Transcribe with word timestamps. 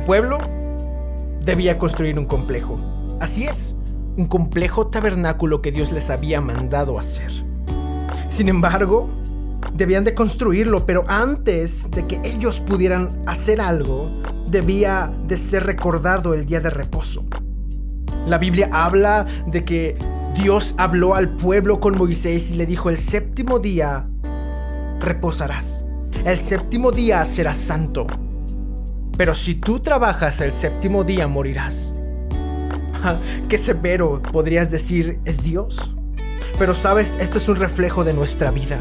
pueblo 0.00 0.38
debía 1.44 1.78
construir 1.78 2.18
un 2.18 2.26
complejo. 2.26 2.78
Así 3.20 3.44
es, 3.44 3.76
un 4.16 4.26
complejo 4.26 4.86
tabernáculo 4.86 5.62
que 5.62 5.72
Dios 5.72 5.92
les 5.92 6.10
había 6.10 6.40
mandado 6.40 6.98
hacer. 6.98 7.30
Sin 8.28 8.48
embargo, 8.48 9.08
debían 9.74 10.04
de 10.04 10.14
construirlo, 10.14 10.86
pero 10.86 11.04
antes 11.08 11.90
de 11.90 12.06
que 12.06 12.20
ellos 12.24 12.60
pudieran 12.60 13.22
hacer 13.26 13.60
algo, 13.60 14.10
debía 14.48 15.12
de 15.26 15.36
ser 15.36 15.64
recordado 15.64 16.34
el 16.34 16.46
día 16.46 16.60
de 16.60 16.70
reposo. 16.70 17.24
La 18.26 18.38
Biblia 18.38 18.70
habla 18.72 19.26
de 19.46 19.64
que 19.64 19.98
Dios 20.34 20.74
habló 20.78 21.14
al 21.14 21.36
pueblo 21.36 21.80
con 21.80 21.96
Moisés 21.96 22.50
y 22.50 22.56
le 22.56 22.66
dijo, 22.66 22.88
el 22.88 22.98
séptimo 22.98 23.58
día 23.58 24.08
reposarás. 25.00 25.84
El 26.24 26.38
séptimo 26.38 26.90
día 26.90 27.24
será 27.24 27.52
santo. 27.52 28.06
Pero 29.16 29.34
si 29.34 29.54
tú 29.54 29.78
trabajas 29.78 30.40
el 30.40 30.52
séptimo 30.52 31.04
día 31.04 31.28
morirás. 31.28 31.92
Qué 33.48 33.58
severo 33.58 34.20
podrías 34.32 34.70
decir 34.70 35.20
es 35.24 35.42
Dios. 35.44 35.94
Pero 36.58 36.74
sabes, 36.74 37.16
esto 37.20 37.38
es 37.38 37.48
un 37.48 37.56
reflejo 37.56 38.04
de 38.04 38.12
nuestra 38.12 38.50
vida. 38.50 38.80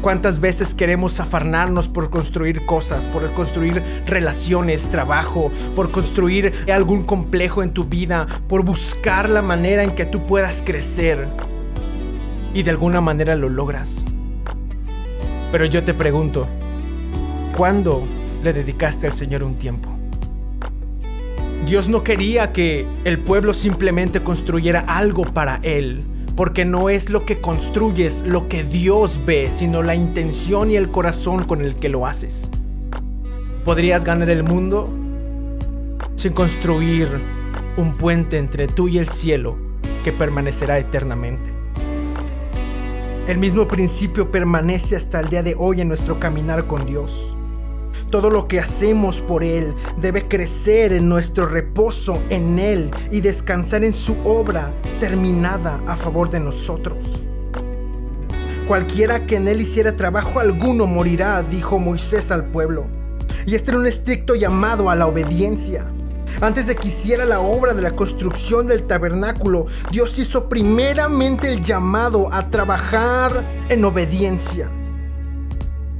¿Cuántas 0.00 0.40
veces 0.40 0.74
queremos 0.74 1.20
afarnarnos 1.20 1.88
por 1.88 2.10
construir 2.10 2.64
cosas, 2.64 3.08
por 3.08 3.30
construir 3.32 3.82
relaciones, 4.06 4.90
trabajo, 4.90 5.50
por 5.74 5.90
construir 5.90 6.52
algún 6.72 7.02
complejo 7.02 7.62
en 7.62 7.72
tu 7.72 7.84
vida, 7.84 8.26
por 8.48 8.64
buscar 8.64 9.28
la 9.28 9.42
manera 9.42 9.82
en 9.82 9.94
que 9.94 10.06
tú 10.06 10.22
puedas 10.22 10.62
crecer? 10.64 11.28
Y 12.54 12.62
de 12.62 12.70
alguna 12.70 13.00
manera 13.00 13.36
lo 13.36 13.48
logras. 13.48 14.04
Pero 15.50 15.64
yo 15.64 15.82
te 15.82 15.92
pregunto, 15.92 16.46
¿cuándo 17.56 18.06
le 18.46 18.52
dedicaste 18.52 19.08
al 19.08 19.12
Señor 19.12 19.42
un 19.42 19.56
tiempo? 19.56 19.90
Dios 21.66 21.88
no 21.88 22.04
quería 22.04 22.52
que 22.52 22.86
el 23.04 23.18
pueblo 23.18 23.52
simplemente 23.52 24.20
construyera 24.20 24.80
algo 24.86 25.24
para 25.24 25.58
Él, 25.62 26.04
porque 26.36 26.64
no 26.64 26.88
es 26.88 27.10
lo 27.10 27.24
que 27.24 27.40
construyes 27.40 28.22
lo 28.24 28.48
que 28.48 28.62
Dios 28.62 29.20
ve, 29.26 29.50
sino 29.50 29.82
la 29.82 29.96
intención 29.96 30.70
y 30.70 30.76
el 30.76 30.92
corazón 30.92 31.42
con 31.42 31.60
el 31.60 31.74
que 31.74 31.88
lo 31.88 32.06
haces. 32.06 32.48
Podrías 33.64 34.04
ganar 34.04 34.30
el 34.30 34.44
mundo 34.44 34.88
sin 36.14 36.32
construir 36.32 37.08
un 37.76 37.94
puente 37.94 38.38
entre 38.38 38.68
tú 38.68 38.86
y 38.86 38.98
el 38.98 39.08
cielo 39.08 39.58
que 40.04 40.12
permanecerá 40.12 40.78
eternamente. 40.78 41.50
El 43.26 43.38
mismo 43.38 43.66
principio 43.66 44.30
permanece 44.30 44.94
hasta 44.94 45.18
el 45.18 45.30
día 45.30 45.42
de 45.42 45.56
hoy 45.58 45.80
en 45.80 45.88
nuestro 45.88 46.20
caminar 46.20 46.68
con 46.68 46.86
Dios. 46.86 47.35
Todo 48.10 48.30
lo 48.30 48.46
que 48.46 48.60
hacemos 48.60 49.20
por 49.20 49.42
Él 49.42 49.74
debe 50.00 50.22
crecer 50.22 50.92
en 50.92 51.08
nuestro 51.08 51.46
reposo 51.46 52.22
en 52.30 52.58
Él 52.58 52.90
y 53.10 53.20
descansar 53.20 53.82
en 53.84 53.92
su 53.92 54.16
obra 54.24 54.72
terminada 55.00 55.82
a 55.86 55.96
favor 55.96 56.30
de 56.30 56.40
nosotros. 56.40 57.26
Cualquiera 58.68 59.26
que 59.26 59.36
en 59.36 59.48
Él 59.48 59.60
hiciera 59.60 59.96
trabajo 59.96 60.40
alguno 60.40 60.86
morirá, 60.86 61.42
dijo 61.42 61.78
Moisés 61.78 62.30
al 62.30 62.46
pueblo. 62.46 62.86
Y 63.44 63.54
este 63.54 63.70
era 63.70 63.78
un 63.78 63.86
estricto 63.86 64.34
llamado 64.34 64.88
a 64.90 64.96
la 64.96 65.06
obediencia. 65.06 65.86
Antes 66.40 66.66
de 66.66 66.76
que 66.76 66.88
hiciera 66.88 67.24
la 67.24 67.40
obra 67.40 67.74
de 67.74 67.82
la 67.82 67.92
construcción 67.92 68.66
del 68.66 68.86
tabernáculo, 68.86 69.66
Dios 69.90 70.18
hizo 70.18 70.48
primeramente 70.48 71.52
el 71.52 71.60
llamado 71.60 72.32
a 72.32 72.50
trabajar 72.50 73.66
en 73.68 73.84
obediencia. 73.84 74.70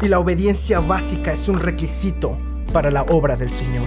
Y 0.02 0.08
la 0.08 0.18
obediencia 0.18 0.80
básica 0.80 1.32
es 1.32 1.48
un 1.48 1.58
requisito 1.58 2.38
para 2.72 2.90
la 2.90 3.02
obra 3.02 3.36
del 3.36 3.48
Señor. 3.48 3.86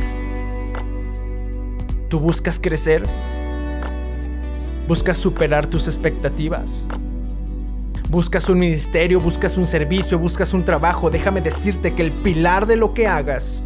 ¿Tú 2.10 2.20
buscas 2.20 2.60
crecer? 2.60 3.04
¿Buscas 4.88 5.18
superar 5.18 5.68
tus 5.68 5.88
expectativas? 5.88 6.84
¿Buscas 8.10 8.50
un 8.50 8.58
ministerio? 8.58 9.20
¿Buscas 9.20 9.56
un 9.56 9.68
servicio? 9.68 10.18
¿Buscas 10.18 10.56
un 10.56 10.66
trabajo? 10.66 11.12
Déjame 11.12 11.42
decirte 11.42 11.94
que 11.94 12.02
el 12.02 12.12
pilar 12.12 12.66
de 12.66 12.76
lo 12.76 12.96
que 12.96 13.06
hagas 13.06 13.64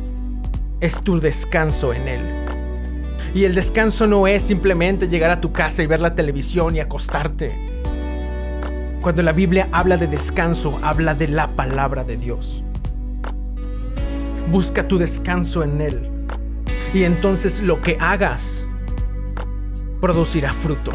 es 0.82 1.02
tu 1.02 1.22
descanso 1.22 1.94
en 1.94 2.10
Él. 2.10 2.22
Y 3.34 3.46
el 3.46 3.56
descanso 3.56 4.06
no 4.06 4.28
es 4.28 4.44
simplemente 4.44 5.08
llegar 5.08 5.32
a 5.32 5.40
tu 5.40 5.54
casa 5.54 5.82
y 5.82 5.88
ver 5.88 6.02
la 6.02 6.14
televisión 6.14 6.76
y 6.76 6.82
acostarte. 6.82 7.63
Cuando 9.04 9.22
la 9.22 9.34
Biblia 9.34 9.68
habla 9.74 9.98
de 9.98 10.08
descanso, 10.08 10.80
habla 10.82 11.14
de 11.14 11.28
la 11.28 11.58
palabra 11.58 12.06
de 12.06 12.16
Dios. 12.16 12.64
Busca 14.50 14.88
tu 14.88 14.98
descanso 14.98 15.62
en 15.62 15.82
Él. 15.82 16.10
Y 16.94 17.04
entonces 17.04 17.60
lo 17.60 17.82
que 17.82 17.98
hagas 18.00 18.66
producirá 20.00 20.54
fruto. 20.54 20.94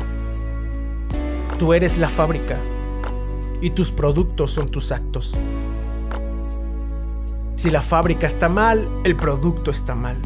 Tú 1.58 1.74
eres 1.74 1.98
la 1.98 2.08
fábrica 2.08 2.58
y 3.60 3.68
tus 3.70 3.90
productos 3.90 4.52
son 4.52 4.70
tus 4.70 4.90
actos. 4.90 5.36
Si 7.56 7.70
la 7.70 7.82
fábrica 7.82 8.26
está 8.26 8.48
mal, 8.48 8.88
el 9.04 9.16
producto 9.16 9.70
está 9.70 9.94
mal. 9.94 10.16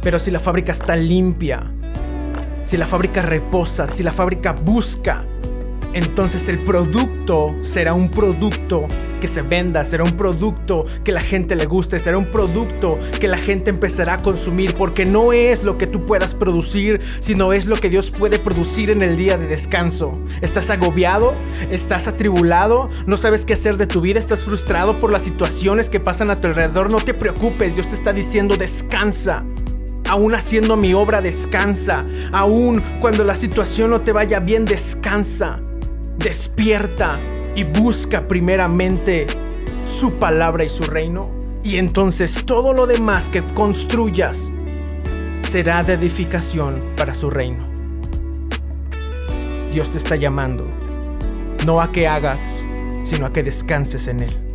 Pero 0.00 0.20
si 0.20 0.30
la 0.30 0.38
fábrica 0.38 0.70
está 0.70 0.94
limpia, 0.94 1.72
si 2.64 2.76
la 2.76 2.86
fábrica 2.86 3.20
reposa, 3.20 3.88
si 3.88 4.04
la 4.04 4.12
fábrica 4.12 4.52
busca, 4.52 5.24
entonces 5.94 6.48
el 6.48 6.58
producto 6.58 7.54
será 7.62 7.94
un 7.94 8.10
producto 8.10 8.86
que 9.20 9.28
se 9.28 9.42
venda, 9.42 9.84
será 9.84 10.02
un 10.02 10.16
producto 10.16 10.84
que 11.04 11.12
la 11.12 11.20
gente 11.20 11.54
le 11.54 11.66
guste, 11.66 12.00
será 12.00 12.18
un 12.18 12.26
producto 12.26 12.98
que 13.20 13.28
la 13.28 13.38
gente 13.38 13.70
empezará 13.70 14.14
a 14.14 14.22
consumir, 14.22 14.74
porque 14.74 15.06
no 15.06 15.32
es 15.32 15.62
lo 15.62 15.78
que 15.78 15.86
tú 15.86 16.02
puedas 16.02 16.34
producir, 16.34 17.00
sino 17.20 17.52
es 17.52 17.66
lo 17.66 17.76
que 17.76 17.88
Dios 17.88 18.10
puede 18.10 18.40
producir 18.40 18.90
en 18.90 19.00
el 19.00 19.16
día 19.16 19.38
de 19.38 19.46
descanso. 19.46 20.18
¿Estás 20.40 20.70
agobiado? 20.70 21.34
¿Estás 21.70 22.08
atribulado? 22.08 22.90
¿No 23.06 23.16
sabes 23.16 23.44
qué 23.44 23.52
hacer 23.52 23.76
de 23.76 23.86
tu 23.86 24.00
vida? 24.00 24.18
¿Estás 24.18 24.42
frustrado 24.42 24.98
por 24.98 25.12
las 25.12 25.22
situaciones 25.22 25.88
que 25.88 26.00
pasan 26.00 26.30
a 26.30 26.40
tu 26.40 26.48
alrededor? 26.48 26.90
No 26.90 27.00
te 27.00 27.14
preocupes, 27.14 27.76
Dios 27.76 27.88
te 27.88 27.94
está 27.94 28.12
diciendo 28.12 28.56
descansa 28.56 29.44
aún 30.08 30.34
haciendo 30.34 30.76
mi 30.76 30.92
obra, 30.92 31.22
descansa. 31.22 32.04
Aún 32.32 32.82
cuando 33.00 33.24
la 33.24 33.34
situación 33.34 33.90
no 33.90 34.02
te 34.02 34.12
vaya 34.12 34.40
bien, 34.40 34.66
descansa. 34.66 35.60
Despierta 36.18 37.18
y 37.54 37.64
busca 37.64 38.28
primeramente 38.28 39.26
su 39.84 40.14
palabra 40.14 40.64
y 40.64 40.68
su 40.68 40.84
reino. 40.84 41.30
Y 41.62 41.76
entonces 41.76 42.44
todo 42.44 42.72
lo 42.72 42.86
demás 42.86 43.28
que 43.28 43.44
construyas 43.44 44.52
será 45.50 45.82
de 45.84 45.94
edificación 45.94 46.82
para 46.96 47.14
su 47.14 47.30
reino. 47.30 47.68
Dios 49.72 49.90
te 49.90 49.98
está 49.98 50.16
llamando, 50.16 50.64
no 51.64 51.80
a 51.80 51.92
que 51.92 52.06
hagas, 52.06 52.64
sino 53.04 53.26
a 53.26 53.32
que 53.32 53.42
descanses 53.42 54.08
en 54.08 54.22
Él. 54.24 54.51